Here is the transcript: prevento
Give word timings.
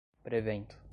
prevento 0.23 0.81